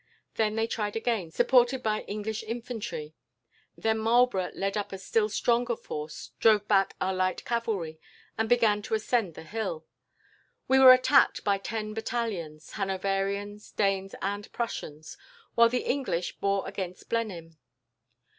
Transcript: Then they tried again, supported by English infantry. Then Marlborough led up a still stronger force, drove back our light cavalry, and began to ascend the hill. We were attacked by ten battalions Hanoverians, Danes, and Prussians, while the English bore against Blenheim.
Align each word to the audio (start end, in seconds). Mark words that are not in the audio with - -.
Then 0.33 0.55
they 0.55 0.65
tried 0.65 0.95
again, 0.95 1.29
supported 1.29 1.83
by 1.83 2.01
English 2.05 2.41
infantry. 2.41 3.13
Then 3.77 3.99
Marlborough 3.99 4.49
led 4.55 4.75
up 4.75 4.91
a 4.91 4.97
still 4.97 5.29
stronger 5.29 5.75
force, 5.75 6.31
drove 6.39 6.67
back 6.67 6.95
our 6.99 7.13
light 7.13 7.45
cavalry, 7.45 7.99
and 8.35 8.49
began 8.49 8.81
to 8.81 8.95
ascend 8.95 9.35
the 9.35 9.43
hill. 9.43 9.85
We 10.67 10.79
were 10.79 10.91
attacked 10.91 11.43
by 11.43 11.59
ten 11.59 11.93
battalions 11.93 12.71
Hanoverians, 12.71 13.73
Danes, 13.73 14.15
and 14.23 14.51
Prussians, 14.51 15.19
while 15.53 15.69
the 15.69 15.85
English 15.85 16.35
bore 16.37 16.67
against 16.67 17.07
Blenheim. 17.07 17.59